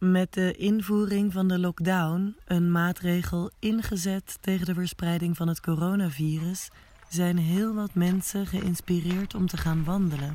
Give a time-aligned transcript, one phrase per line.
[0.00, 6.70] Met de invoering van de lockdown, een maatregel ingezet tegen de verspreiding van het coronavirus,
[7.08, 10.34] zijn heel wat mensen geïnspireerd om te gaan wandelen.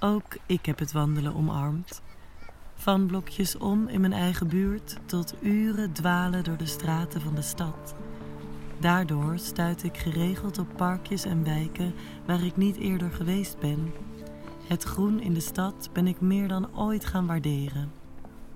[0.00, 2.02] Ook ik heb het wandelen omarmd.
[2.74, 7.42] Van blokjes om in mijn eigen buurt tot uren dwalen door de straten van de
[7.42, 7.94] stad.
[8.80, 11.94] Daardoor stuit ik geregeld op parkjes en wijken
[12.26, 13.92] waar ik niet eerder geweest ben.
[14.68, 18.01] Het groen in de stad ben ik meer dan ooit gaan waarderen.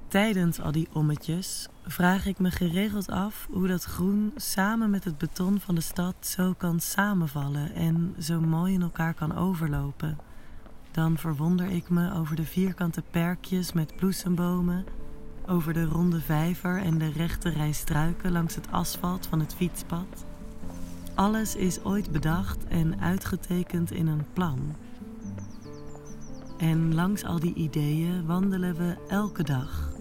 [0.09, 5.19] Tijdens al die ommetjes vraag ik me geregeld af hoe dat groen samen met het
[5.19, 10.19] beton van de stad zo kan samenvallen en zo mooi in elkaar kan overlopen.
[10.91, 14.85] Dan verwonder ik me over de vierkante perkjes met bloesembomen,
[15.47, 20.25] over de ronde vijver en de rechte rij struiken langs het asfalt van het fietspad.
[21.15, 24.77] Alles is ooit bedacht en uitgetekend in een plan.
[26.59, 29.96] En langs al die ideeën wandelen we elke dag.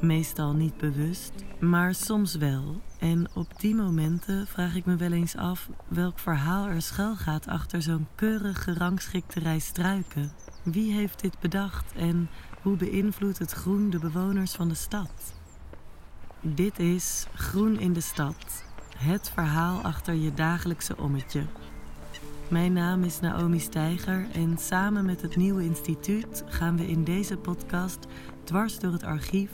[0.00, 2.80] Meestal niet bewust, maar soms wel.
[2.98, 7.46] En op die momenten vraag ik me wel eens af welk verhaal er schuil gaat
[7.46, 10.32] achter zo'n keurig gerangschikte rij struiken.
[10.62, 12.28] Wie heeft dit bedacht en
[12.62, 15.34] hoe beïnvloedt het groen de bewoners van de stad?
[16.40, 18.64] Dit is Groen in de Stad,
[18.96, 21.44] het verhaal achter je dagelijkse ommetje.
[22.48, 27.36] Mijn naam is Naomi Steiger en samen met het Nieuwe Instituut gaan we in deze
[27.36, 28.06] podcast
[28.44, 29.50] dwars door het archief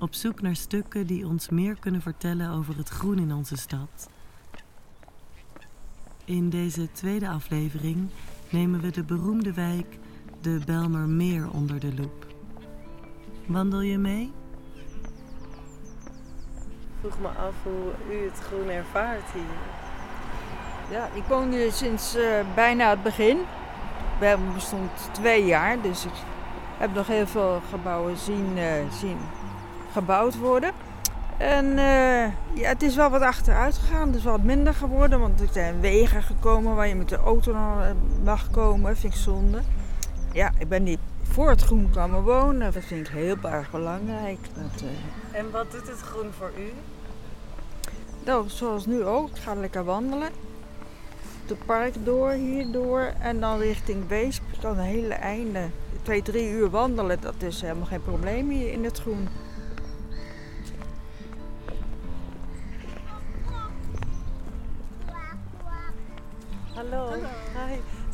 [0.00, 4.08] op zoek naar stukken die ons meer kunnen vertellen over het groen in onze stad.
[6.24, 8.08] In deze tweede aflevering
[8.48, 9.98] nemen we de beroemde wijk
[10.40, 12.26] de Belmermeer onder de loep.
[13.46, 14.32] Wandel je mee?
[17.00, 19.58] Vroeg me af hoe u het groen ervaart hier.
[20.90, 22.22] Ja, ik woon hier sinds uh,
[22.54, 23.38] bijna het begin.
[24.18, 26.12] We hebben bestond twee jaar, dus ik
[26.78, 29.18] heb nog heel veel gebouwen zien, uh, zien
[29.92, 30.72] gebouwd worden.
[31.38, 32.24] En uh,
[32.54, 34.06] ja, het is wel wat achteruit gegaan.
[34.06, 37.56] Het is wat minder geworden, want er zijn wegen gekomen waar je met de auto
[38.24, 38.90] mag komen.
[38.90, 39.60] Dat vind ik zonde.
[40.32, 42.72] Ja, ik ben niet voor het groen komen wonen.
[42.72, 44.38] Dat vind ik heel erg belangrijk.
[44.54, 45.38] Dat, uh...
[45.38, 46.72] En wat doet het groen voor u?
[48.24, 49.28] Nou, zoals nu ook.
[49.28, 50.28] Ik ga lekker wandelen.
[51.46, 54.42] Het park door, hierdoor en dan richting Weesp.
[54.60, 55.68] Dan een hele einde.
[56.02, 59.28] Twee, drie uur wandelen, dat is helemaal geen probleem hier in het groen.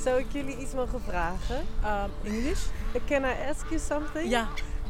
[0.06, 1.67] Zou ik jullie iets mogen vragen?
[1.84, 2.61] Um, English?
[3.06, 4.31] Can I ask you something?
[4.31, 4.47] Yeah.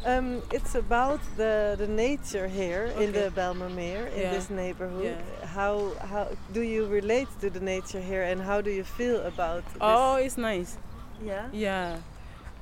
[0.06, 3.04] Um, it's about the, the nature here okay.
[3.04, 4.32] in the Belmermeer, in yeah.
[4.32, 5.04] this neighborhood.
[5.04, 5.48] Yeah.
[5.54, 9.64] How how do you relate to the nature here, and how do you feel about?
[9.64, 9.80] This?
[9.80, 10.76] Oh, it's nice.
[11.24, 11.48] Yeah.
[11.52, 11.96] Yeah.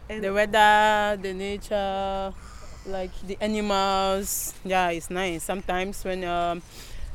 [0.08, 2.32] And the weather, the nature,
[2.86, 4.54] like the animals.
[4.62, 5.42] Yeah, it's nice.
[5.42, 6.62] Sometimes when um,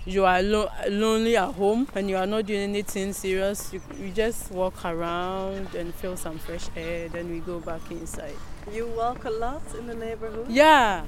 [0.05, 4.11] you are lo- lonely at home and you are not doing anything serious, you, you
[4.13, 7.09] just walk around and feel some fresh air.
[7.09, 8.35] Then we go back inside.
[8.71, 10.47] You walk a lot in the neighborhood?
[10.49, 11.03] Yeah.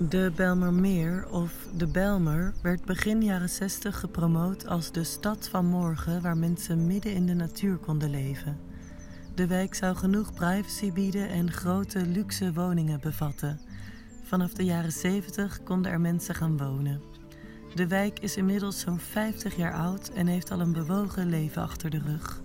[0.00, 6.22] De Belmermeer, of de Belmer, werd begin jaren 60 gepromoot als de stad van morgen
[6.22, 8.58] waar mensen midden in de natuur konden leven.
[9.34, 13.60] De wijk zou genoeg privacy bieden en grote luxe woningen bevatten.
[14.28, 17.02] Vanaf de jaren 70 konden er mensen gaan wonen.
[17.74, 21.90] De wijk is inmiddels zo'n 50 jaar oud en heeft al een bewogen leven achter
[21.90, 22.42] de rug.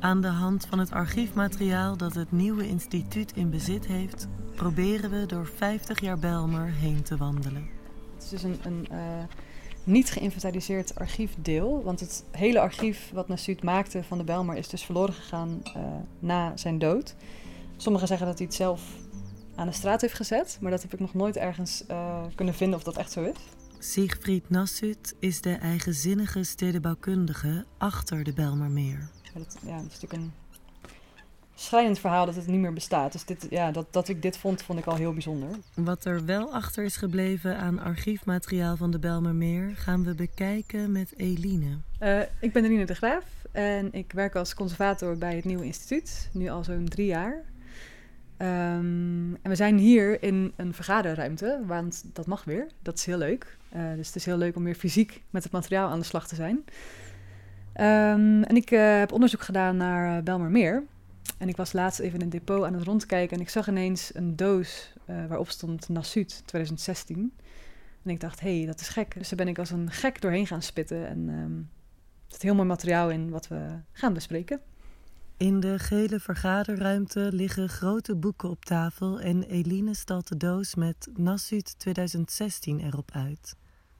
[0.00, 5.26] Aan de hand van het archiefmateriaal dat het nieuwe instituut in bezit heeft, proberen we
[5.26, 7.68] door 50 jaar Belmer heen te wandelen.
[8.14, 8.98] Het is dus een, een uh,
[9.84, 14.82] niet geïnventariseerd archiefdeel, want het hele archief wat Nassuut maakte van de Belmer is dus
[14.82, 15.82] verloren gegaan uh,
[16.18, 17.14] na zijn dood.
[17.76, 18.82] Sommigen zeggen dat hij het zelf
[19.54, 22.78] aan de straat heeft gezet, maar dat heb ik nog nooit ergens uh, kunnen vinden
[22.78, 23.36] of dat echt zo is.
[23.78, 29.08] Siegfried Nassut is de eigenzinnige stedenbouwkundige achter de Belmermeer.
[29.22, 30.32] Ja, dat, ja, dat is natuurlijk een
[31.54, 33.12] schrijnend verhaal dat het niet meer bestaat.
[33.12, 35.48] Dus dit, ja, dat, dat ik dit vond, vond ik al heel bijzonder.
[35.74, 39.72] Wat er wel achter is gebleven aan archiefmateriaal van de Belmermeer...
[39.76, 41.78] gaan we bekijken met Eline.
[42.00, 46.28] Uh, ik ben Eline de Graaf en ik werk als conservator bij het Nieuwe Instituut.
[46.32, 47.44] Nu al zo'n drie jaar.
[48.42, 52.66] Um, en we zijn hier in een vergaderruimte, want dat mag weer.
[52.82, 53.56] Dat is heel leuk.
[53.76, 56.28] Uh, dus het is heel leuk om weer fysiek met het materiaal aan de slag
[56.28, 56.56] te zijn.
[56.56, 60.82] Um, en ik uh, heb onderzoek gedaan naar uh, Belmermeer.
[61.38, 64.14] En ik was laatst even in een depot aan het rondkijken en ik zag ineens
[64.14, 64.92] een doos
[65.28, 67.32] waarop stond Nasut 2016.
[68.04, 69.14] En ik dacht, hé, hey, dat is gek.
[69.18, 71.08] Dus daar ben ik als een gek doorheen gaan spitten.
[71.08, 71.70] En um,
[72.26, 74.60] er zit heel mooi materiaal in wat we gaan bespreken.
[75.40, 81.08] In de gele vergaderruimte liggen grote boeken op tafel en Eline stalt de doos met
[81.16, 83.56] Nasut 2016 erop uit.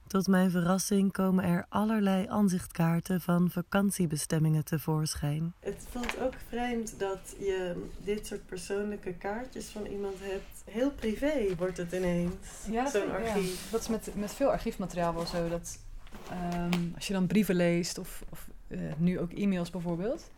[0.06, 5.54] Tot mijn verrassing komen er allerlei aanzichtkaarten van vakantiebestemmingen tevoorschijn.
[5.60, 10.62] Het voelt ook vreemd dat je dit soort persoonlijke kaartjes van iemand hebt.
[10.64, 12.32] Heel privé wordt het ineens,
[12.70, 13.70] ja, zo'n archief.
[13.70, 15.48] Dat is met, met veel archiefmateriaal wel zo.
[15.48, 15.78] Dat
[16.30, 20.30] ehm, als je dan brieven leest of, of uh, nu ook e-mails bijvoorbeeld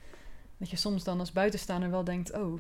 [0.63, 2.59] dat je soms dan als buitenstaander wel denkt: oh,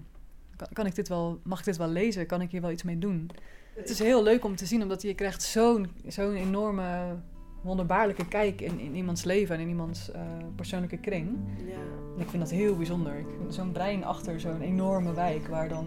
[0.56, 2.26] kan, kan, ik dit wel, mag ik dit wel lezen?
[2.26, 3.30] Kan ik hier wel iets mee doen?
[3.74, 7.16] Het is heel leuk om te zien, omdat je krijgt zo'n zo'n enorme
[7.60, 10.20] wonderbaarlijke kijk in, in iemands leven en in iemands uh,
[10.56, 11.38] persoonlijke kring.
[11.66, 11.72] Ja.
[12.16, 13.24] En ik vind dat heel bijzonder.
[13.48, 15.86] Zo'n brein achter zo'n enorme wijk waar, dan,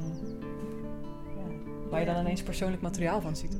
[1.35, 3.57] ja, waar je dan ineens persoonlijk materiaal van ziet.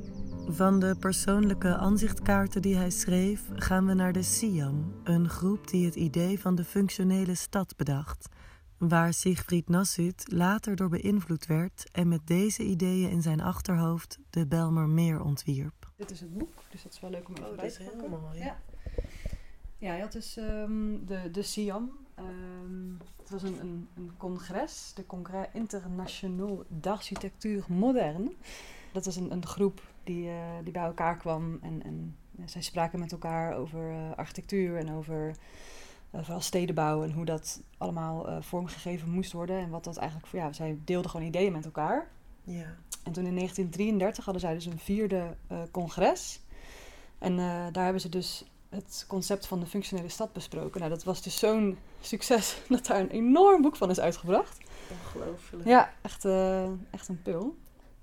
[0.47, 5.85] Van de persoonlijke aanzichtkaarten die hij schreef, gaan we naar de SIAM, een groep die
[5.85, 8.27] het idee van de functionele stad bedacht
[8.77, 14.47] waar Siegfried Nassut later door beïnvloed werd en met deze ideeën in zijn achterhoofd de
[14.47, 15.91] Belmermeer ontwierp.
[15.95, 17.97] Dit is het boek, dus dat is wel leuk om even oh, bij te pakken.
[17.97, 18.39] Dat is heel mooi.
[18.39, 18.57] Ja,
[19.77, 21.91] ja hij had dus um, de, de SIAM.
[22.19, 28.31] Um, het was een, een, een congres, de Congrès International d'Architecture Moderne.
[28.91, 30.33] Dat was een, een groep die, uh,
[30.63, 34.91] die bij elkaar kwam en, en ja, zij spraken met elkaar over uh, architectuur en
[34.91, 35.35] over
[36.21, 39.59] vooral stedenbouw en hoe dat allemaal uh, vormgegeven moest worden.
[39.59, 42.07] En wat dat eigenlijk voor, ja, zij deelden gewoon ideeën met elkaar.
[42.43, 42.75] Ja.
[43.03, 46.39] En toen in 1933 hadden zij dus een vierde uh, congres.
[47.17, 47.35] En
[47.71, 50.79] daar hebben ze dus het concept van de functionele stad besproken.
[50.79, 54.57] Nou, dat was dus zo'n succes dat daar een enorm boek van is uitgebracht.
[54.91, 55.67] Ongelooflijk.
[55.67, 56.25] Ja, echt,
[56.91, 57.55] echt een pil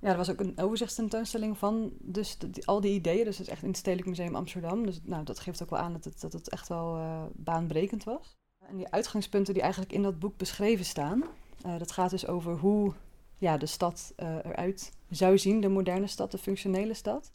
[0.02, 3.24] ja, er was ook een overzichtstentoonstelling van dus al die ideeën.
[3.24, 4.86] Dus het is echt in het Stedelijk Museum Amsterdam.
[4.86, 8.04] Dus nou, dat geeft ook wel aan dat het, dat het echt wel uh, baanbrekend
[8.04, 8.36] was.
[8.66, 11.24] En die uitgangspunten die eigenlijk in dat boek beschreven staan,
[11.66, 12.92] uh, dat gaat dus over hoe
[13.38, 17.32] ja, de stad uh, eruit zou zien, de moderne stad, de functionele stad.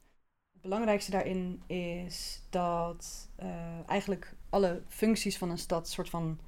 [0.53, 3.29] Het belangrijkste daarin is dat
[3.85, 6.39] eigenlijk alle functies van een stad soort van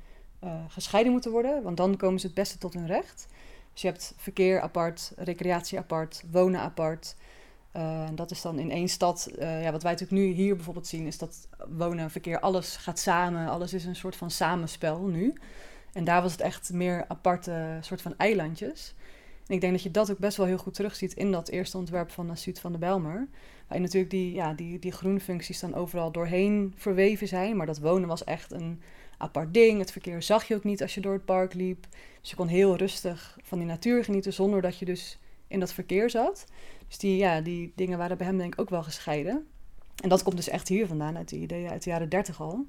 [0.68, 3.27] gescheiden moeten worden, want dan komen ze het beste tot hun recht.
[3.79, 7.15] Dus je hebt verkeer apart, recreatie apart, wonen apart.
[7.75, 9.29] Uh, dat is dan in één stad.
[9.39, 12.99] Uh, ja, wat wij natuurlijk nu hier bijvoorbeeld zien, is dat wonen, verkeer, alles gaat
[12.99, 13.49] samen.
[13.49, 15.33] Alles is een soort van samenspel nu.
[15.93, 18.93] En daar was het echt meer aparte soort van eilandjes.
[19.47, 21.77] En ik denk dat je dat ook best wel heel goed terugziet in dat eerste
[21.77, 23.27] ontwerp van Zuid van de Belmer.
[23.67, 27.57] Waarin natuurlijk die, ja, die, die groenfuncties dan overal doorheen verweven zijn.
[27.57, 28.81] Maar dat wonen was echt een
[29.19, 29.80] apart ding.
[29.80, 31.88] Het verkeer zag je ook niet als je door het park liep.
[32.21, 35.74] Dus je kon heel rustig van die natuur genieten zonder dat je dus in dat
[35.74, 36.45] verkeer zat.
[36.88, 39.48] Dus die, ja, die dingen waren bij hem denk ik ook wel gescheiden.
[40.04, 42.66] En dat komt dus echt hier vandaan, uit die ideeën uit de jaren dertig al,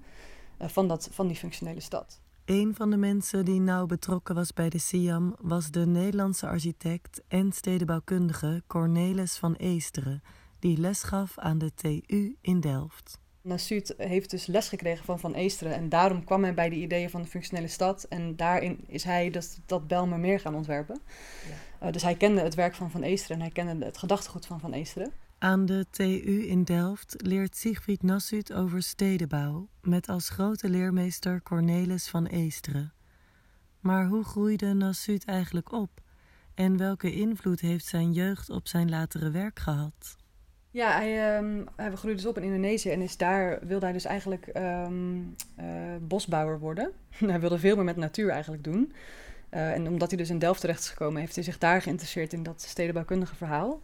[0.63, 2.21] uh, van, dat, van die functionele stad.
[2.45, 7.23] Een van de mensen die nauw betrokken was bij de SIAM was de Nederlandse architect
[7.29, 10.23] en stedenbouwkundige Cornelis van Eesteren,
[10.59, 13.19] die les gaf aan de TU in Delft.
[13.43, 15.75] Nassuut heeft dus les gekregen van Van Eesteren.
[15.75, 18.05] En daarom kwam hij bij de ideeën van de functionele stad.
[18.05, 21.01] En daarin is hij dus dat Belmermeer gaan ontwerpen.
[21.49, 21.87] Ja.
[21.87, 24.61] Uh, dus hij kende het werk van Van Eesteren en hij kende het gedachtegoed van
[24.61, 25.13] Van Eesteren.
[25.39, 29.69] Aan de TU in Delft leert Siegfried Nassuut over stedenbouw...
[29.83, 32.93] met als grote leermeester Cornelis van Eesteren.
[33.81, 35.91] Maar hoe groeide Nassuut eigenlijk op?
[36.55, 40.17] En welke invloed heeft zijn jeugd op zijn latere werk gehad?
[40.73, 44.05] Ja, hij, um, hij groeide dus op in Indonesië en is daar, wilde hij dus
[44.05, 45.65] eigenlijk um, uh,
[46.01, 46.93] bosbouwer worden.
[47.19, 48.93] hij wilde veel meer met natuur eigenlijk doen.
[49.51, 52.33] Uh, en omdat hij dus in Delft terecht is gekomen, heeft hij zich daar geïnteresseerd
[52.33, 53.81] in dat stedenbouwkundige verhaal.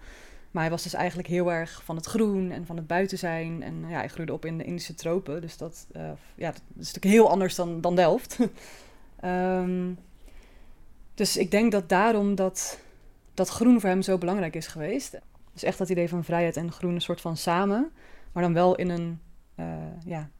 [0.50, 3.62] Maar hij was dus eigenlijk heel erg van het groen en van het buiten zijn.
[3.62, 6.02] En ja, hij groeide op in de Indische tropen, dus dat, uh,
[6.34, 8.38] ja, dat is natuurlijk heel anders dan, dan Delft.
[9.24, 9.98] um,
[11.14, 12.78] dus ik denk dat daarom dat,
[13.34, 15.18] dat groen voor hem zo belangrijk is geweest.
[15.56, 17.90] Dus echt dat idee van vrijheid en groen een soort van samen,
[18.32, 19.20] maar dan wel in een,
[19.56, 19.66] uh,
[20.04, 20.30] ja,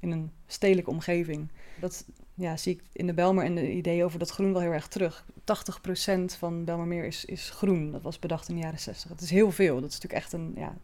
[0.00, 1.48] in een stedelijke omgeving.
[1.80, 4.72] Dat ja, zie ik in de Belmer en de ideeën over dat groen wel heel
[4.72, 5.24] erg terug.
[5.40, 7.92] 80% van Belmermeer is, is groen.
[7.92, 9.08] Dat was bedacht in de jaren 60.
[9.08, 9.80] Dat is heel veel.
[9.80, 10.74] Dat is natuurlijk echt een ja,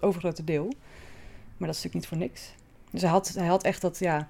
[0.00, 0.64] overgrote deel.
[1.56, 2.54] Maar dat is natuurlijk niet voor niks.
[2.90, 4.28] Dus hij had, hij had echt dat, ja,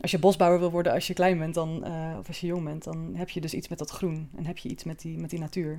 [0.00, 2.64] als je bosbouwer wil worden als je klein bent, dan, uh, of als je jong
[2.64, 4.30] bent, dan heb je dus iets met dat groen.
[4.36, 5.78] En heb je iets met die, met die natuur.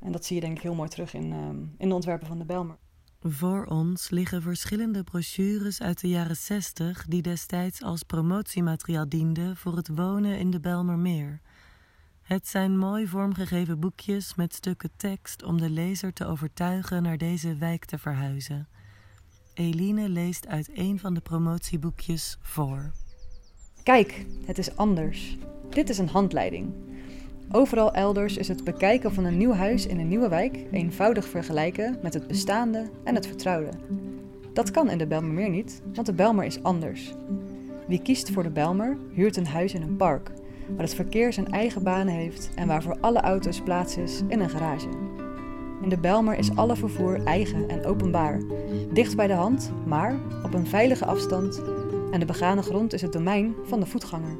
[0.00, 2.38] En dat zie je denk ik heel mooi terug in, uh, in de ontwerpen van
[2.38, 2.76] de Belmer.
[3.22, 9.76] Voor ons liggen verschillende brochures uit de jaren 60 die destijds als promotiemateriaal dienden voor
[9.76, 11.40] het wonen in de Belmermeer.
[12.22, 17.56] Het zijn mooi vormgegeven boekjes met stukken tekst om de lezer te overtuigen naar deze
[17.56, 18.68] wijk te verhuizen.
[19.54, 22.92] Eline leest uit een van de promotieboekjes voor.
[23.82, 25.36] Kijk, het is anders.
[25.70, 26.72] Dit is een handleiding.
[27.52, 31.98] Overal elders is het bekijken van een nieuw huis in een nieuwe wijk eenvoudig vergelijken
[32.02, 33.70] met het bestaande en het vertrouwde.
[34.52, 37.14] Dat kan in de Belmermeer niet, want de Belmer is anders.
[37.86, 40.30] Wie kiest voor de Belmer, huurt een huis in een park,
[40.68, 44.40] waar het verkeer zijn eigen banen heeft en waar voor alle auto's plaats is in
[44.40, 44.88] een garage.
[45.82, 48.40] In de Belmer is alle vervoer eigen en openbaar,
[48.92, 51.62] dicht bij de hand, maar op een veilige afstand
[52.10, 54.38] en de begane grond is het domein van de voetganger.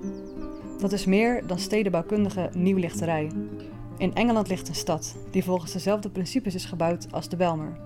[0.80, 3.30] Dat is meer dan stedenbouwkundige nieuwlichterij.
[3.98, 7.78] In Engeland ligt een stad die volgens dezelfde principes is gebouwd als de Belmer.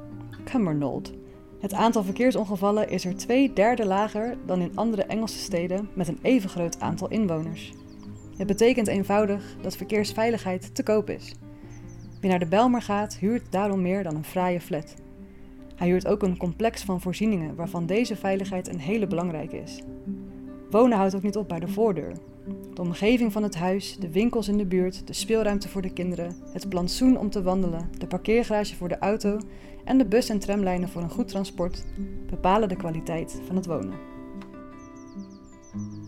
[0.45, 1.13] Cumbernauld.
[1.61, 6.19] Het aantal verkeersongevallen is er twee derde lager dan in andere Engelse steden met een
[6.23, 7.73] even groot aantal inwoners.
[8.37, 11.35] Het betekent eenvoudig dat verkeersveiligheid te koop is.
[12.21, 14.95] Wie naar de Belmer gaat, huurt daarom meer dan een fraaie flat.
[15.77, 19.83] Hij huurt ook een complex van voorzieningen waarvan deze veiligheid een hele belangrijke is.
[20.71, 22.13] Wonen houdt ook niet op bij de voordeur.
[22.75, 26.37] De omgeving van het huis, de winkels in de buurt, de speelruimte voor de kinderen,
[26.53, 29.39] het plantsoen om te wandelen, de parkeergarage voor de auto
[29.85, 31.85] en de bus- en tramlijnen voor een goed transport
[32.27, 33.99] bepalen de kwaliteit van het wonen.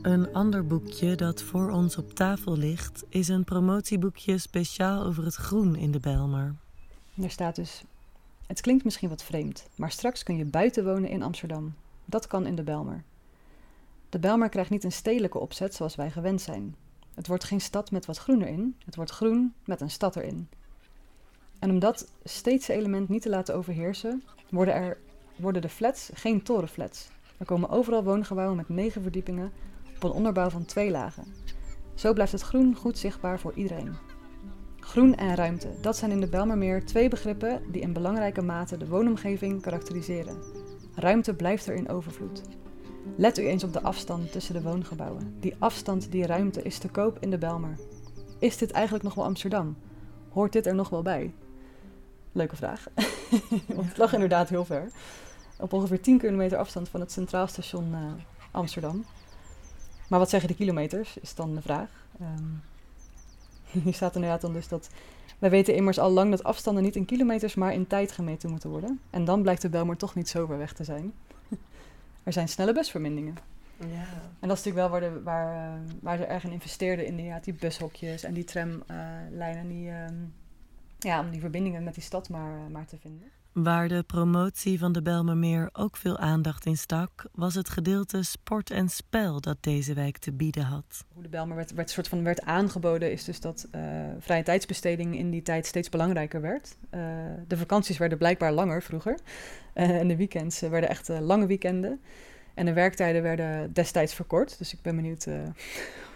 [0.03, 5.35] Een ander boekje dat voor ons op tafel ligt is een promotieboekje speciaal over het
[5.35, 6.55] groen in de Bijlmer.
[7.23, 7.83] Er staat dus:
[8.47, 11.75] Het klinkt misschien wat vreemd, maar straks kun je buiten wonen in Amsterdam.
[12.05, 13.03] Dat kan in de Bijlmer.
[14.09, 16.77] De Bijlmer krijgt niet een stedelijke opzet zoals wij gewend zijn.
[17.15, 20.49] Het wordt geen stad met wat groen erin, het wordt groen met een stad erin.
[21.59, 24.99] En om dat steedse element niet te laten overheersen, worden, er,
[25.37, 27.09] worden de flats geen torenflats.
[27.39, 29.53] Er komen overal woongebouwen met negen verdiepingen
[29.97, 31.25] op een onderbouw van twee lagen.
[31.95, 33.97] Zo blijft het groen goed zichtbaar voor iedereen.
[34.81, 38.89] Groen en ruimte, dat zijn in de Belmermeer twee begrippen die in belangrijke mate de
[38.89, 40.43] woonomgeving karakteriseren.
[40.95, 42.43] Ruimte blijft er in overvloed.
[43.17, 45.37] Let u eens op de afstand tussen de woongebouwen.
[45.41, 47.79] Die afstand, die ruimte is te koop in de Belmer.
[48.39, 49.77] Is dit eigenlijk nog wel Amsterdam?
[50.29, 51.35] Hoort dit er nog wel bij?
[52.33, 52.87] Leuke vraag.
[53.75, 54.91] Want het lag inderdaad heel ver.
[55.59, 57.99] Op ongeveer 10 kilometer afstand van het Centraal Station uh,
[58.51, 59.05] Amsterdam.
[60.09, 61.91] Maar wat zeggen de kilometers, is dan de vraag.
[62.21, 62.63] Um,
[63.85, 64.89] hier staat inderdaad dan dus dat...
[65.39, 68.71] Wij weten immers al lang dat afstanden niet in kilometers, maar in tijd gemeten moeten
[68.71, 69.01] worden.
[69.11, 71.13] En dan blijkt de Belmer toch niet zo ver weg te zijn.
[72.27, 73.35] Er zijn snelle busverbindingen.
[73.79, 74.07] Ja.
[74.41, 77.17] En dat is natuurlijk wel waar, de, waar, uh, waar ze erg in investeerden, in
[77.43, 79.69] die, bushokjes en die tramlijnen.
[79.69, 80.07] Die, uh,
[80.99, 83.31] ja, om die verbindingen met die stad maar, maar te vinden.
[83.63, 88.71] Waar de promotie van de Belmermeer ook veel aandacht in stak, was het gedeelte sport
[88.71, 91.05] en spel dat deze wijk te bieden had.
[91.13, 93.81] Hoe de Belmer werd, werd, soort van werd aangeboden, is dus dat uh,
[94.19, 96.77] vrije tijdsbesteding in die tijd steeds belangrijker werd.
[96.95, 97.01] Uh,
[97.47, 99.19] de vakanties werden blijkbaar langer vroeger.
[99.75, 102.01] Uh, en de weekends werden echt lange weekenden.
[102.55, 104.59] En de werktijden werden destijds verkort.
[104.59, 105.27] Dus ik ben benieuwd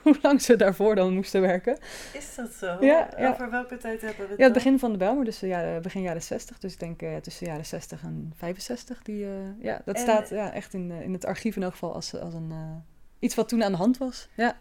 [0.04, 1.78] hoe lang ze daarvoor dan moesten werken.
[2.12, 2.66] Is dat zo?
[2.66, 3.30] Ja, ja.
[3.30, 6.02] Over welke tijd hebben we het Ja, het begin van de Bijlmer, dus ja, begin
[6.02, 6.59] jaren 60.
[6.59, 9.02] Dus ik denk uh, tussen jaren 60 en 65.
[9.02, 9.30] Die, uh,
[9.61, 12.35] ja, dat en, staat ja, echt in, in het archief in elk geval als, als
[12.35, 12.52] een,
[13.19, 14.28] iets wat toen aan de hand was.
[14.35, 14.57] Ja.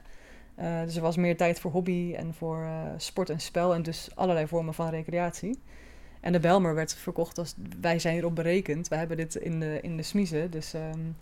[0.85, 2.67] dus er was meer tijd voor hobby en voor
[2.97, 5.59] sport en spel en dus allerlei vormen van recreatie.
[6.19, 8.87] En de Belmer werd verkocht als wij zijn hierop berekend.
[8.87, 10.51] Wij hebben dit in de, in de smiezen.
[10.51, 11.15] Dus um,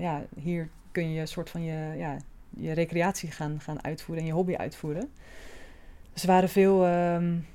[0.00, 2.16] ja, hier kun je een soort van je, ja,
[2.56, 5.10] je recreatie gaan, gaan uitvoeren en je hobby uitvoeren.
[6.12, 7.46] Dus er waren veel um,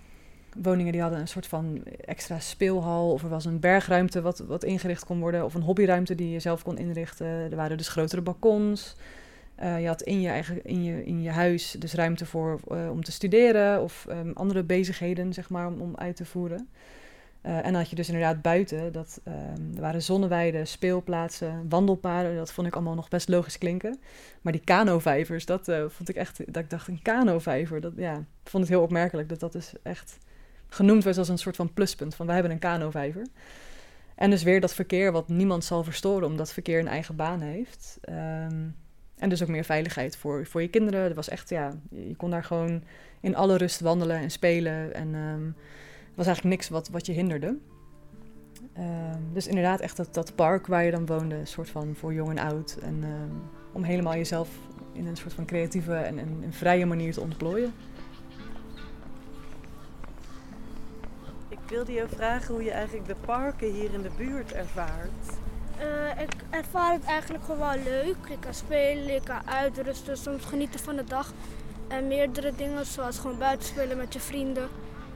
[0.55, 3.11] woningen die hadden een soort van extra speelhal.
[3.11, 5.45] Of er was een bergruimte wat, wat ingericht kon worden.
[5.45, 7.27] Of een hobbyruimte die je zelf kon inrichten.
[7.27, 8.95] Er waren dus grotere balkons.
[9.63, 12.89] Uh, je had in je, eigen, in, je, in je huis dus ruimte voor uh,
[12.89, 16.69] om te studeren of um, andere bezigheden, zeg maar, om uit te voeren.
[17.45, 22.35] Uh, en dan had je dus inderdaad buiten, dat, um, er waren zonneweiden, speelplaatsen, wandelpaden.
[22.35, 23.99] Dat vond ik allemaal nog best logisch klinken.
[24.41, 27.81] Maar die kanovijvers, dat uh, vond ik echt, dat ik dacht, een kanovijver.
[27.81, 30.17] Dat, ja, vond het heel opmerkelijk dat dat dus echt
[30.67, 32.15] genoemd werd als een soort van pluspunt.
[32.15, 33.27] Van, we hebben een kanovijver.
[34.15, 37.97] En dus weer dat verkeer wat niemand zal verstoren, omdat verkeer een eigen baan heeft.
[38.09, 38.75] Um,
[39.17, 41.01] en dus ook meer veiligheid voor, voor je kinderen.
[41.01, 42.83] Er was echt, ja, je kon daar gewoon
[43.19, 45.13] in alle rust wandelen en spelen en...
[45.13, 45.55] Um,
[46.15, 47.57] was eigenlijk niks wat, wat je hinderde.
[48.77, 52.13] Um, dus inderdaad echt dat, dat park waar je dan woonde, een soort van voor
[52.13, 52.77] jong en oud.
[52.81, 53.41] En um,
[53.71, 54.49] om helemaal jezelf
[54.91, 57.73] in een soort van creatieve en, en een vrije manier te ontplooien.
[61.49, 65.09] Ik wilde je vragen hoe je eigenlijk de parken hier in de buurt ervaart.
[65.81, 68.15] Uh, ik ervaar het eigenlijk gewoon leuk.
[68.29, 71.33] Ik kan spelen, ik kan uitrusten, soms genieten van de dag.
[71.87, 74.67] En meerdere dingen zoals gewoon buiten spelen met je vrienden.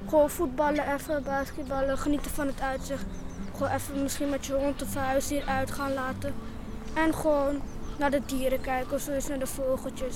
[0.08, 3.06] Gewoon voetballen, even basketballen, genieten van het uitzicht.
[3.53, 6.34] Gewoon even misschien met je hond of huis hier uit gaan laten.
[6.94, 7.62] En gewoon
[7.98, 10.15] naar de dieren kijken of zo eens naar de vogeltjes.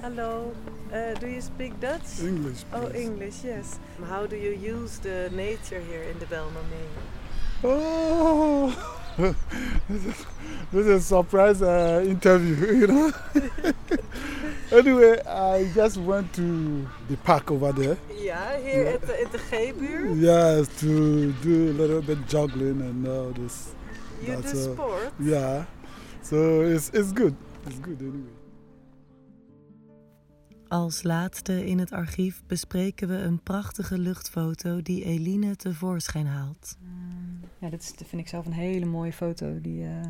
[0.00, 0.52] Hello,
[0.92, 2.20] uh, do you speak Dutch?
[2.20, 2.62] English.
[2.72, 2.94] Oh.
[2.94, 3.78] English, yes.
[4.08, 6.90] How do you use the nature here in the Belmame?
[7.62, 8.70] Oh,
[10.70, 13.12] this is a surprise uh, interview, you know.
[14.78, 17.96] anyway, I just went to the park over there.
[18.22, 18.94] Yeah, here Yeah.
[18.94, 20.16] at the, at the G-buurt.
[20.16, 23.74] Yes, to do a little bit juggling and all this.
[24.20, 25.12] You That's, do sport.
[25.18, 25.64] Yeah,
[26.22, 27.34] so it's it's good.
[27.66, 28.32] It's good anyway.
[30.68, 36.76] Als laatste in het archief bespreken we een prachtige luchtfoto die Eline tevoorschijn haalt.
[37.58, 39.60] Ja, dit vind ik zelf een hele mooie foto.
[39.60, 40.00] Die, eh,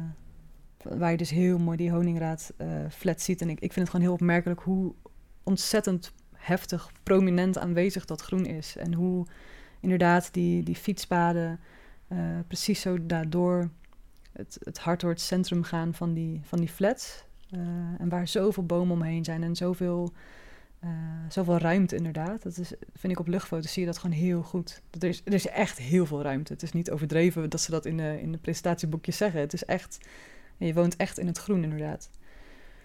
[0.84, 3.40] waar je dus heel mooi die honingraad eh, flat ziet.
[3.40, 4.94] En ik, ik vind het gewoon heel opmerkelijk hoe
[5.42, 8.76] ontzettend heftig, prominent aanwezig dat groen is.
[8.76, 9.26] En hoe
[9.80, 11.60] inderdaad die, die fietspaden
[12.08, 13.70] eh, precies zo daardoor
[14.32, 17.24] het, het hart door het centrum gaan van die, van die flats.
[17.50, 17.60] Eh,
[17.98, 20.12] en waar zoveel bomen omheen zijn en zoveel,
[20.80, 20.90] eh,
[21.28, 22.42] zoveel ruimte inderdaad.
[22.42, 24.82] Dat is, vind ik op luchtfoto's zie je dat gewoon heel goed.
[24.90, 26.52] Dat er, is, er is echt heel veel ruimte.
[26.52, 29.40] Het is niet overdreven dat ze dat in de, in de presentatieboekjes zeggen.
[29.40, 30.08] Het is echt,
[30.56, 32.10] je woont echt in het groen inderdaad.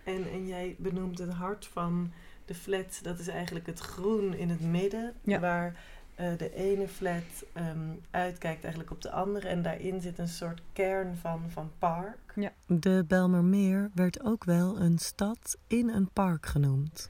[0.04, 2.12] En, en jij benoemt het hart van
[2.46, 5.40] de flat, dat is eigenlijk het groen in het midden, Ja.
[5.40, 5.76] waar
[6.16, 10.62] eh, de ene flat ehm, uitkijkt eigenlijk op de andere en daarin zit een soort
[10.74, 12.34] kern van, van park.
[12.36, 12.52] Ja.
[12.66, 17.10] De Belmermeer werd ook wel een stad in een park genoemd.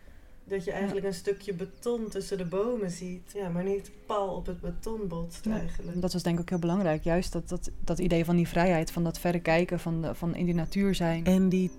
[0.50, 4.46] Dat je eigenlijk een stukje beton tussen de bomen ziet, ja, maar niet pal op
[4.46, 5.60] het beton botst Ja.
[5.60, 6.02] eigenlijk.
[6.02, 7.04] Dat was denk ik ook heel belangrijk.
[7.04, 10.36] Juist dat, dat, dat idee van die vrijheid, van dat verre kijken, van, de, van
[10.36, 11.26] in die natuur zijn.
[11.26, 11.74] En die 80%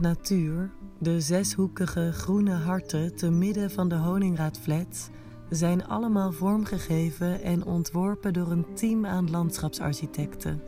[0.00, 5.08] natuur, de zeshoekige groene harten te midden van de Honingraadflats,
[5.50, 10.62] zijn allemaal vormgegeven en ontworpen door een team aan landschapsarchitecten.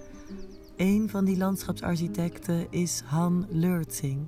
[0.77, 4.27] Een van die landschapsarchitecten is Han Leurtsing,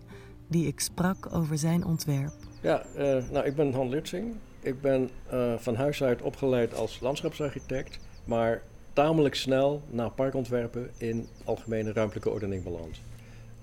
[0.49, 2.35] die ik sprak over zijn ontwerp.
[2.67, 4.35] Ja, eh, nou, ik ben Han Litsing.
[4.61, 8.63] Ik ben eh, van huis uit opgeleid als landschapsarchitect, maar
[8.93, 13.01] tamelijk snel na parkontwerpen in algemene ruimtelijke ordening beland.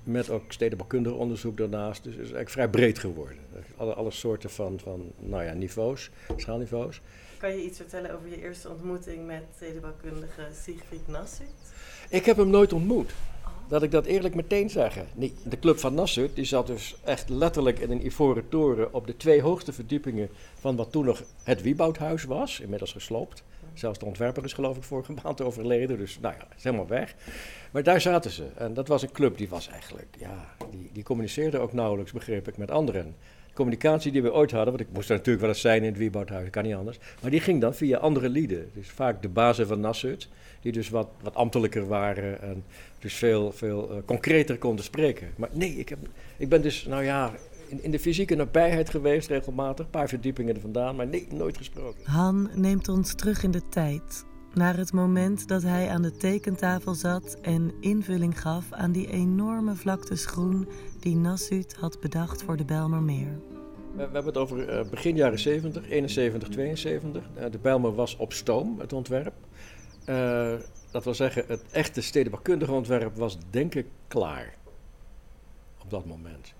[0.04, 3.38] Met ook stedenbouwkundig onderzoek daarnaast, dus het is eigenlijk vrij breed geworden.
[3.78, 7.01] Alle, alle soorten van, van nou ja, niveaus, schaalniveaus.
[7.38, 11.73] Kan je iets vertellen over je eerste ontmoeting met stedenbouwkundige Siegfried Nassut?
[12.10, 13.13] Ik heb hem nooit ontmoet.
[13.67, 15.08] Dat ik dat eerlijk meteen zeggen.
[15.13, 19.08] Nee, de club van Nassut die zat dus echt letterlijk in een ivoren toren op
[19.08, 23.43] de twee hoogste verdiepingen van wat toen nog het Wieboudhuis was, inmiddels gesloopt.
[23.73, 27.15] Zelfs de ontwerper is geloof ik vorige maand overleden, dus nou ja, is helemaal weg.
[27.71, 28.45] Maar daar zaten ze.
[28.56, 32.47] En dat was een club die was eigenlijk, ja, die, die communiceerde ook nauwelijks, begreep
[32.47, 33.15] ik, met anderen.
[33.54, 35.98] Communicatie die we ooit hadden, want ik moest er natuurlijk wel eens zijn in het
[35.98, 36.98] Wieboudhuis, kan niet anders.
[37.22, 38.70] Maar die ging dan via andere lieden.
[38.74, 40.30] Dus vaak de bazen van Nassut,
[40.62, 42.63] die dus wat, wat ambtelijker waren en
[43.00, 45.28] dus veel, veel eh, concreter konden spreken.
[45.36, 46.00] Maar nee, ik, heb,
[46.38, 47.32] ik ben dus, nou ja,
[47.68, 51.58] in, in de fysieke nabijheid geweest regelmatig, een paar verdiepingen er vandaan, maar nee, nooit
[51.58, 52.12] gesproken.
[52.12, 54.26] Han neemt ons terug in de tijd.
[54.54, 59.76] Naar het moment dat hij aan de tekentafel zat en invulling gaf aan die enorme
[59.76, 60.68] vlaktes groen
[61.00, 63.39] die Nassut had bedacht voor de Belmermeer.
[63.96, 67.24] We, hebben het over eh, begin jaren 70, 71, 72.
[67.34, 69.34] Eh, de Bijlmer was op stoom, het ontwerp.
[70.06, 70.54] Eh,
[70.92, 74.56] dat wil zeggen, het echte stedenbouwkundige ontwerp was denk ik klaar.
[75.84, 76.54] Op dat moment.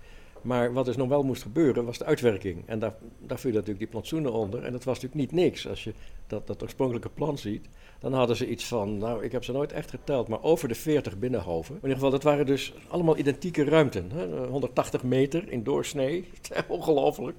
[0.44, 2.62] Maar wat dus nog wel moest gebeuren, was de uitwerking.
[2.66, 4.64] En daar, daar viel natuurlijk die plantsoenen onder.
[4.64, 5.68] En dat was natuurlijk niet niks.
[5.68, 5.94] Als je
[6.26, 7.66] dat, dat oorspronkelijke plan ziet,
[7.98, 10.74] dan hadden ze iets van, nou, ik heb ze nooit echt geteld, maar over de
[10.74, 11.74] 40 binnenhoven.
[11.74, 14.10] In ieder geval, dat waren dus allemaal identieke ruimten.
[14.12, 14.46] Hè?
[14.46, 16.28] 180 meter in doorsnee.
[16.68, 17.36] Ongelooflijk.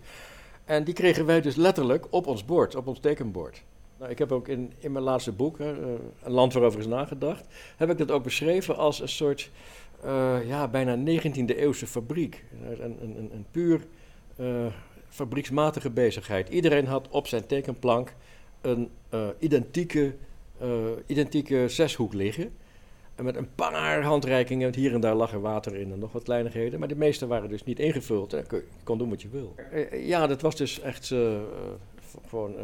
[0.65, 3.63] En die kregen wij dus letterlijk op ons bord, op ons tekenbord.
[3.97, 5.89] Nou, ik heb ook in, in mijn laatste boek, hè, eh,
[6.23, 7.45] Een land waarover is nagedacht,
[7.77, 9.51] heb ik dat ook beschreven als een soort,
[10.05, 12.43] eh, ja, bijna 19e eeuwse fabriek.
[12.61, 13.81] Een, een, een, een puur
[14.35, 14.65] eh,
[15.09, 16.49] fabrieksmatige bezigheid.
[16.49, 18.15] Iedereen had op zijn tekenplank
[18.61, 20.15] een eh, identieke,
[21.05, 22.53] identieke zeshoek liggen.
[23.15, 26.11] En met een paar handreikingen, want hier en daar lag er water in en nog
[26.11, 26.79] wat kleinigheden.
[26.79, 28.33] Maar de meeste waren dus niet ingevuld.
[28.33, 29.55] En je kon doen wat je wil.
[29.91, 31.13] Ja, dat was dus echt
[32.27, 32.55] gewoon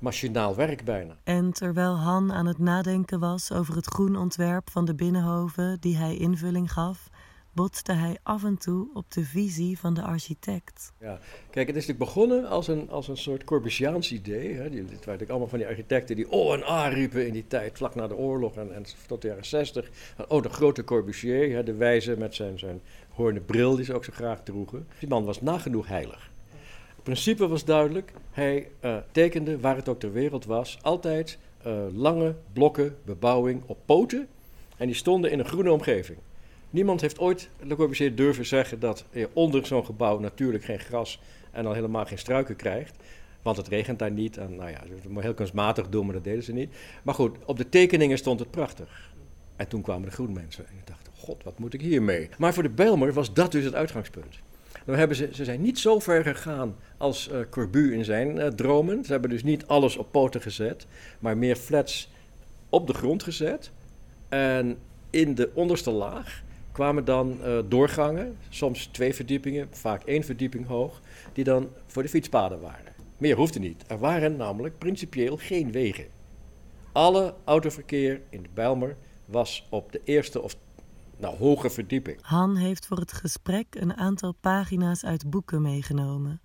[0.00, 1.16] machinaal werk bijna.
[1.24, 6.16] En terwijl Han aan het nadenken was over het groenontwerp van de binnenhoven die hij
[6.16, 7.08] invulling gaf,
[7.52, 10.92] botste hij af en toe op de visie van de architect.
[11.50, 14.54] Kijk, het is natuurlijk begonnen als een, als een soort Corbusiaans idee.
[14.54, 14.70] Hè.
[14.70, 17.46] Die, het waren natuurlijk allemaal van die architecten die O en A riepen in die
[17.46, 19.90] tijd, vlak na de oorlog en, en tot de jaren zestig.
[20.28, 24.04] Oh, de grote Corbusier, hè, de wijze met zijn, zijn hoornen bril die ze ook
[24.04, 24.86] zo graag droegen.
[24.98, 26.29] Die man was nagenoeg heilig.
[27.00, 28.12] Het principe was duidelijk.
[28.30, 33.78] Hij eh, tekende, waar het ook ter wereld was, altijd eh, lange blokken bebouwing op
[33.84, 34.28] poten.
[34.76, 36.18] En die stonden in een groene omgeving.
[36.70, 41.20] Niemand heeft ooit Le Corbusier durven zeggen dat je onder zo'n gebouw natuurlijk geen gras
[41.50, 42.96] en al helemaal geen struiken krijgt.
[43.42, 44.36] Want het regent daar niet.
[44.36, 46.74] En nou ja, het moet heel kunstmatig doen, maar dat deden ze niet.
[47.02, 49.12] Maar goed, op de tekeningen stond het prachtig.
[49.56, 50.66] En toen kwamen de groenmensen.
[50.66, 52.28] En ik dacht, god, wat moet ik hiermee?
[52.38, 54.38] Maar voor de Bijlmer was dat dus het uitgangspunt.
[54.90, 58.46] Dan hebben ze, ze zijn niet zo ver gegaan als uh, Corbu in zijn uh,
[58.46, 59.04] dromen.
[59.04, 60.86] Ze hebben dus niet alles op poten gezet,
[61.18, 62.10] maar meer flats
[62.68, 63.70] op de grond gezet.
[64.28, 64.78] En
[65.10, 71.00] in de onderste laag kwamen dan uh, doorgangen, soms twee verdiepingen, vaak één verdieping hoog,
[71.32, 72.92] die dan voor de fietspaden waren.
[73.18, 73.84] Meer hoefde niet.
[73.86, 76.06] Er waren namelijk principieel geen wegen.
[76.92, 80.56] Alle autoverkeer in de Bijlmer was op de eerste of
[81.20, 82.18] nou, hoge verdieping.
[82.22, 86.40] Han heeft voor het gesprek een aantal pagina's uit boeken meegenomen.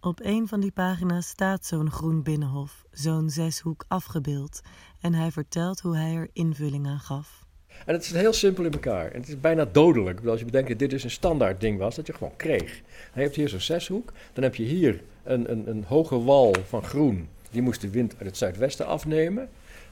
[0.00, 4.60] Op een van die pagina's staat zo'n groen binnenhof, zo'n zeshoek afgebeeld.
[5.00, 7.46] En hij vertelt hoe hij er invulling aan gaf.
[7.86, 9.10] En het is heel simpel in elkaar.
[9.10, 10.24] En het is bijna dodelijk.
[10.24, 12.82] Als je bedenkt dat dit dus een standaard ding was, dat je gewoon kreeg.
[13.14, 14.12] Je hebt hier zo'n zeshoek.
[14.32, 17.28] Dan heb je hier een, een, een hoge wal van groen.
[17.50, 19.48] Die moest de wind uit het zuidwesten afnemen.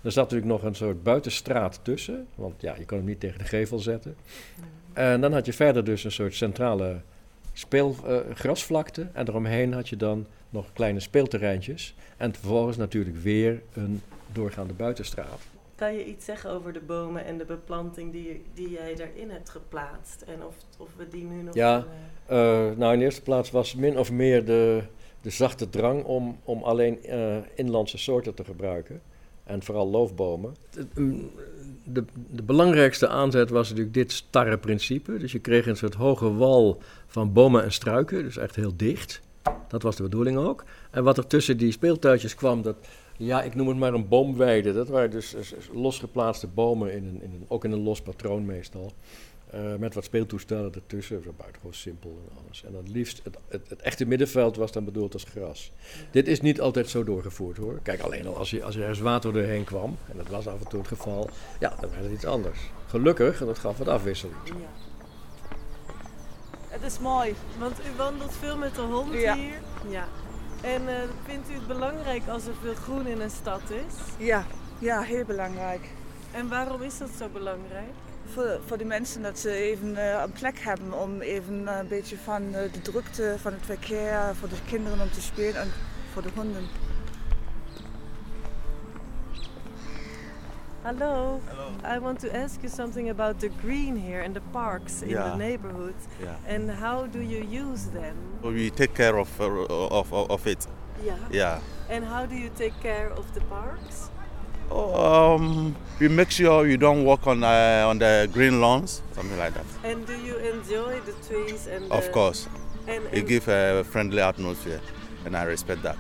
[0.09, 3.39] Er zat natuurlijk nog een soort buitenstraat tussen, want ja, je kon hem niet tegen
[3.39, 4.17] de gevel zetten.
[4.93, 7.01] En dan had je verder dus een soort centrale
[7.53, 9.01] speelgrasvlakte.
[9.01, 11.95] Uh, en eromheen had je dan nog kleine speelterreintjes.
[12.17, 15.41] En vervolgens natuurlijk weer een doorgaande buitenstraat.
[15.75, 19.49] Kan je iets zeggen over de bomen en de beplanting die, die jij daarin hebt
[19.49, 20.23] geplaatst?
[20.23, 21.55] En of, of we die nu nog...
[21.55, 21.85] Ja,
[22.31, 24.83] uh, nou in eerste plaats was min of meer de,
[25.21, 29.01] de zachte drang om, om alleen uh, inlandse soorten te gebruiken
[29.49, 30.55] en vooral loofbomen.
[30.95, 31.31] Mm,
[31.85, 35.19] de, de, belangrijkste aanzet was natuurlijk dit starre principe.
[35.19, 39.21] Dus je kreeg een soort hoge wal van bomen en struiken, dus echt heel dicht.
[39.69, 40.65] Dat was de bedoeling ook.
[40.91, 42.77] En wat er tussen die speeltuintjes kwam, dat,
[43.17, 44.73] ja, ik noem het maar een boomweide.
[44.73, 48.45] Dat waren dus, dus losgeplaatste bomen, in een, in een, ook in een los patroon
[48.45, 48.93] meestal.
[49.55, 52.65] Uh, met wat speeltoestellen ertussen, zo buitengewoon simpel en alles.
[52.65, 55.73] En dan liefst, het, het, het, echte middenveld was dan bedoeld als gras.
[56.11, 57.79] Dit is niet altijd zo doorgevoerd hoor.
[57.83, 60.61] Kijk, alleen al als, je, als er ergens water doorheen kwam, en dat was af
[60.61, 61.31] en toe het geval,
[61.61, 62.59] ja, dan werd het iets anders.
[62.87, 64.37] Gelukkig, en dat gaf wat afwisseling.
[64.45, 64.53] Ja.
[66.69, 69.37] Het is mooi, want u wandelt veel met de hond ja.
[69.37, 69.61] hier.
[69.89, 70.09] Ja.
[70.61, 70.95] En uh,
[71.27, 74.27] vindt u het belangrijk als er veel groen in een stad is?
[74.27, 74.47] Ja,
[74.79, 75.81] ja, heel belangrijk.
[76.33, 77.93] En waarom is dat zo belangrijk?
[78.33, 81.89] Voor, voor de mensen dat ze even uh, een plek hebben om even uh, een
[81.89, 85.69] beetje van uh, de drukte van het verkeer, voor de kinderen om te spelen en
[86.13, 86.67] voor de honden.
[90.83, 91.41] Hello.
[91.45, 91.97] Hello.
[91.97, 95.31] I want to ask you something about the green here and the parks in Yeah.
[95.31, 95.95] the neighborhood.
[96.21, 96.55] Yeah.
[96.55, 98.17] And how do you use them?
[98.41, 100.67] We take care of, of, of, of it.
[101.05, 101.15] Yeah.
[101.31, 101.61] Yeah.
[101.91, 104.11] And how do you take care of the parks?
[104.71, 109.55] Um, we make sure you don't walk on uh, on the green lawns, something like
[109.55, 109.67] that.
[109.85, 112.49] And do you enjoy the trees and Of the- course,
[112.87, 114.81] And, it gives a friendly atmosphere,
[115.25, 115.97] and I respect that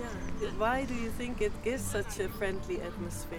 [0.00, 0.48] yeah.
[0.58, 3.38] Why do you think it gives such a friendly atmosphere?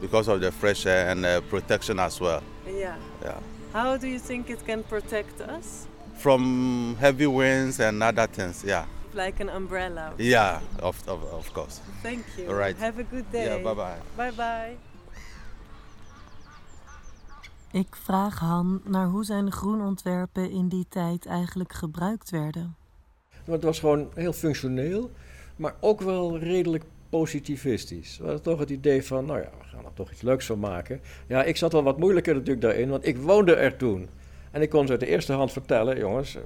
[0.00, 2.42] because of the fresh air and uh, protection as well.
[2.66, 2.96] Yeah.
[3.22, 3.38] Yeah,
[3.72, 5.86] How do you think it can protect us?
[6.18, 8.62] from heavy winds and other things.
[8.64, 8.84] Yeah,
[9.16, 10.12] Like an umbrella.
[10.16, 11.80] yeah, of of, of course.
[12.02, 12.48] Thank you.
[12.48, 12.78] All right.
[12.78, 13.44] Have a good day.
[13.44, 13.98] Yeah, bye bye.
[14.16, 14.76] Bye bye.
[17.72, 22.76] Ik vraag Han naar hoe zijn groenontwerpen in die tijd eigenlijk gebruikt werden.
[23.30, 25.10] Want het was gewoon heel functioneel,
[25.56, 28.18] maar ook wel redelijk positivistisch.
[28.18, 30.58] We hadden toch het idee van, nou ja, we gaan er toch iets leuks van
[30.58, 31.00] maken.
[31.26, 34.08] Ja, ik zat wel wat moeilijker natuurlijk daarin, want ik woonde er toen.
[34.50, 36.42] En ik kon ze uit de eerste hand vertellen, jongens, eh,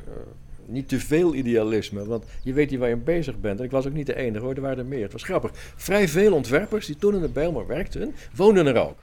[0.70, 3.58] niet te veel idealisme, want je weet niet waar je mee bezig bent.
[3.58, 5.02] En ik was ook niet de enige hoor, er waren er meer.
[5.02, 5.50] Het was grappig.
[5.76, 8.98] Vrij veel ontwerpers die toen in de Bijlmer werkten, woonden er ook.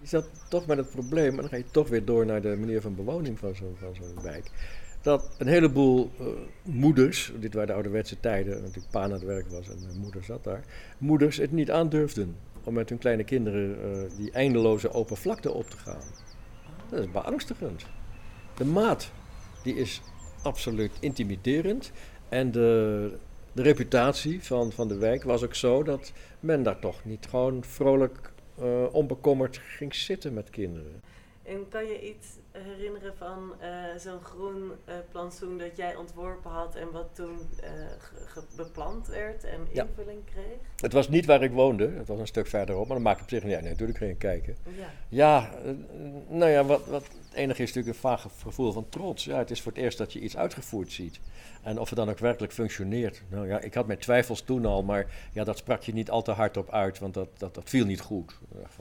[0.00, 2.56] Je zat toch met het probleem, en dan ga je toch weer door naar de
[2.58, 4.50] manier van bewoning van zo'n wijk.
[5.02, 6.26] Dat een heleboel eh,
[6.62, 10.24] moeders, dit waren de ouderwetse tijden, natuurlijk pa aan het werk was en mijn moeder
[10.24, 10.64] zat daar,
[10.98, 15.70] moeders het niet aandurfden om met hun kleine kinderen eh, die eindeloze open vlakte op
[15.70, 16.02] te gaan.
[16.90, 17.86] Dat is beangstigend.
[18.56, 19.10] De maat,
[19.62, 20.02] die is
[20.46, 21.92] absoluut intimiderend.
[22.28, 23.12] En de,
[23.52, 27.64] de reputatie van, van de wijk was ook zo dat men daar toch niet gewoon
[27.64, 31.00] vrolijk, eh, onbekommerd ging zitten met kinderen.
[31.42, 32.28] En kan je iets
[32.64, 33.52] herinneren van
[33.96, 34.72] zo'n groen
[35.10, 37.38] plantsoen dat jij ontworpen had en wat toen
[38.56, 40.58] beplant werd en invulling kreeg?
[40.76, 43.28] Het was niet waar ik woonde, het was een stuk verderop, maar dat maakt op
[43.28, 43.62] zich niet uit.
[43.62, 44.56] Nee, natuurlijk ging ik kijken.
[44.76, 45.50] Ja, ja
[46.28, 49.24] nou ja, wat, wat, het enige is natuurlijk een vaag gevoel van trots.
[49.24, 51.20] Ja, het is voor het eerst dat je iets uitgevoerd ziet.
[51.62, 53.22] En of het dan ook werkelijk functioneert.
[53.28, 56.22] Nou ja, ik had mijn twijfels toen al, maar ja, dat sprak je niet al
[56.22, 58.38] te hard op uit, want dat, dat, dat viel niet goed.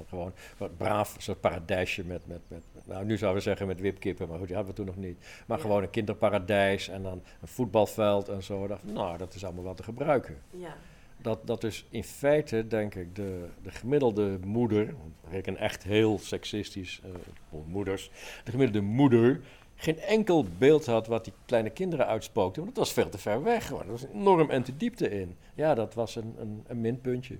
[0.09, 4.28] Gewoon wat braaf, zo'n paradijsje met, met, met, nou nu zouden we zeggen met wipkippen,
[4.28, 5.43] maar goed, die hadden we toen nog niet.
[5.48, 8.67] Maar gewoon een kinderparadijs en dan een voetbalveld en zo.
[8.67, 10.38] Dacht, nou, dat is allemaal wat te gebruiken.
[10.50, 10.76] Ja.
[11.21, 14.93] Dat, dat dus in feite, denk ik, de, de gemiddelde moeder,
[15.30, 18.12] reken echt heel seksistisch, uh, moeders,
[18.43, 19.41] de gemiddelde moeder
[19.76, 22.63] geen enkel beeld had wat die kleine kinderen uitspookten.
[22.63, 23.69] Want het was veel te ver weg.
[23.69, 25.36] Er was enorm en te diepte in.
[25.54, 27.38] Ja, dat was een, een, een minpuntje.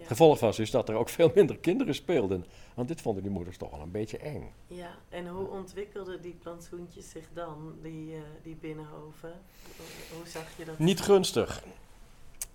[0.00, 2.44] Het gevolg was dus dat er ook veel minder kinderen speelden.
[2.74, 4.52] Want dit vonden die moeders toch wel een beetje eng.
[4.66, 9.32] Ja, en hoe ontwikkelden die plantsoentjes zich dan, die, uh, die binnenhoven?
[10.16, 10.78] Hoe zag je dat?
[10.78, 11.62] Niet gunstig.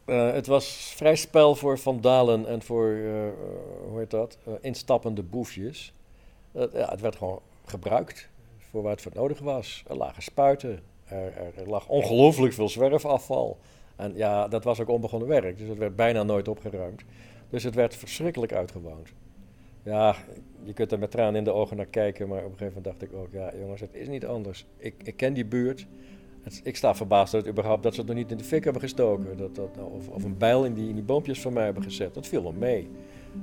[0.06, 3.28] Uh, het was vrij spel voor vandalen en voor, uh,
[3.90, 5.94] hoe heet dat, instappende boefjes.
[6.52, 8.30] ja, het werd gewoon gebruikt
[8.70, 9.84] voor waar het voor nodig was.
[9.88, 13.58] Er lagen spuiten, er, er, lag ongelooflijk veel zwerfafval.
[13.96, 17.04] En ja, dat was ook onbegonnen werk, dus het werd bijna nooit opgeruimd.
[17.50, 19.14] Dus het werd verschrikkelijk uitgewoond.
[19.84, 20.16] Ja,
[20.64, 23.00] je kunt er met tranen in de ogen naar kijken, maar op een gegeven moment
[23.00, 24.66] dacht ik ook, ja jongens, het is niet anders.
[24.78, 25.88] Ik, ik ken die buurt.
[26.64, 29.38] Ik sta verbaasd dat, überhaupt, dat ze het nog niet in de fik hebben gestoken.
[29.38, 32.14] Dat, dat, of, of een bijl in die, in die boompjes van mij hebben gezet.
[32.14, 32.90] Dat viel wel mee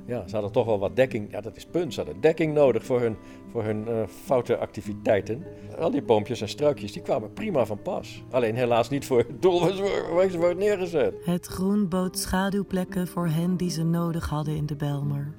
[0.05, 1.31] ja, ze hadden toch wel wat dekking.
[1.31, 1.93] Ja, dat is punt.
[1.93, 3.17] Ze hadden dekking nodig voor hun,
[3.51, 5.43] voor hun uh, foute activiteiten.
[5.77, 8.23] Al die boompjes en struikjes die kwamen prima van pas.
[8.31, 9.59] Alleen helaas niet voor het doel
[10.13, 11.13] waar ze wordt neergezet.
[11.25, 15.33] Het groen bood schaduwplekken voor hen die ze nodig hadden in de Belmer.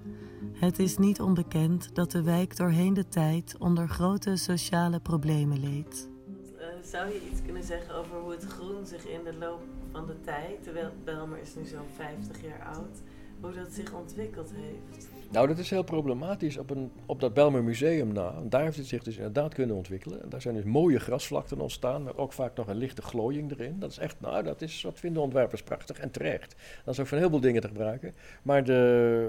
[0.53, 6.09] Het is niet onbekend dat de wijk doorheen de tijd onder grote sociale problemen leed.
[6.57, 9.61] Uh, zou je iets kunnen zeggen over hoe het groen zich in de loop
[9.93, 13.03] van de tijd, terwijl Belmer is nu zo'n 50 jaar oud,
[13.41, 15.09] hoe dat zich ontwikkeld heeft.
[15.31, 18.43] Nou, dat is heel problematisch op, een, op dat Belmer Museum na.
[18.49, 20.23] daar heeft het zich dus inderdaad kunnen ontwikkelen.
[20.23, 23.79] En daar zijn dus mooie grasvlakten ontstaan, maar ook vaak nog een lichte glooiing erin.
[23.79, 26.55] Dat is echt, nou, dat is, wat vinden ontwerpers prachtig en terecht.
[26.85, 28.15] Dat is ook van heel veel dingen te gebruiken.
[28.43, 29.29] Maar de,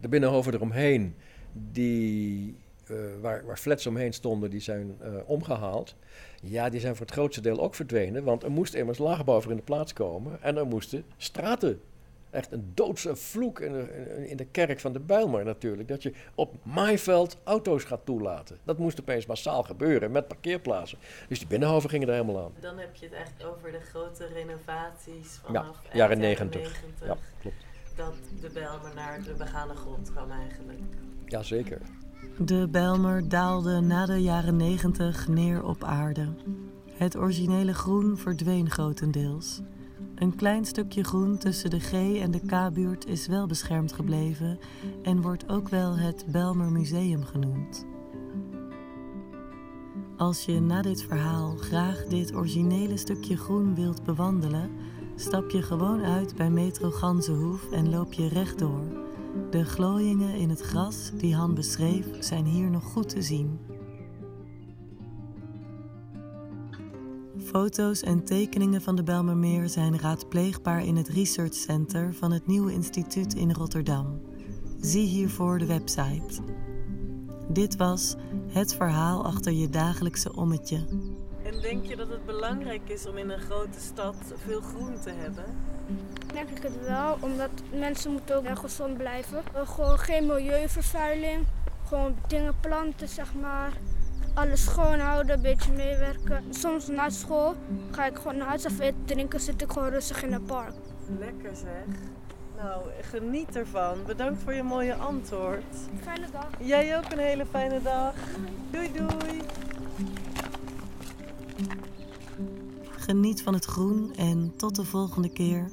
[0.00, 1.14] de binnenhoven eromheen,
[1.52, 2.56] die,
[2.90, 5.94] uh, waar, waar flats omheen stonden, die zijn uh, omgehaald.
[6.42, 9.50] Ja, die zijn voor het grootste deel ook verdwenen, want er moest immers laagbouw voor
[9.50, 10.42] in de plaats komen.
[10.42, 11.80] En er moesten straten
[12.30, 15.88] echt een doodse vloek in de, in de kerk van de Bijlmer natuurlijk.
[15.88, 18.58] Dat je op maaiveld auto's gaat toelaten.
[18.64, 20.98] Dat moest opeens massaal gebeuren met parkeerplaatsen.
[21.28, 22.52] Dus die binnenhoven gingen er helemaal aan.
[22.60, 26.82] Dan heb je het echt over de grote renovaties vanaf ja, jaren 90.
[27.04, 27.56] Ja, klopt.
[27.96, 30.80] Dat de Bijlmer naar de begane grond kwam eigenlijk.
[31.24, 31.80] Jazeker.
[32.38, 36.28] De Bijlmer daalde na de jaren 90 neer op aarde.
[36.92, 39.60] Het originele groen verdween grotendeels.
[40.16, 44.58] Een klein stukje groen tussen de G en de K-buurt is wel beschermd gebleven
[45.02, 47.86] en wordt ook wel het Belmer Museum genoemd.
[50.16, 54.70] Als je na dit verhaal graag dit originele stukje groen wilt bewandelen,
[55.14, 58.82] stap je gewoon uit bij Metro Ganzenhoef en loop je rechtdoor.
[59.50, 63.58] De glooiingen in het gras die Han beschreef zijn hier nog goed te zien.
[67.46, 72.72] Foto's en tekeningen van de Belmermeer zijn raadpleegbaar in het Research Center van het Nieuwe
[72.72, 74.20] Instituut in Rotterdam.
[74.80, 76.42] Zie hiervoor de website.
[77.48, 78.16] Dit was
[78.48, 80.76] het verhaal achter je dagelijkse ommetje.
[81.42, 85.10] En denk je dat het belangrijk is om in een grote stad veel groen te
[85.10, 85.44] hebben?
[86.32, 89.42] Denk ik het wel, omdat mensen moeten ook gezond blijven.
[89.54, 91.44] Gewoon geen milieuvervuiling,
[91.88, 93.72] gewoon dingen planten zeg maar
[94.36, 96.44] alles schoonhouden, een beetje meewerken.
[96.50, 97.54] Soms na school
[97.90, 100.74] ga ik gewoon naar huis even eten drinken, zit ik gewoon rustig in het park.
[101.18, 101.96] Lekker zeg.
[102.56, 103.98] Nou, geniet ervan.
[104.06, 105.64] Bedankt voor je mooie antwoord.
[106.02, 106.48] Fijne dag.
[106.58, 108.14] Jij ook een hele fijne dag.
[108.70, 109.40] Doei doei.
[112.90, 115.70] Geniet van het groen en tot de volgende keer.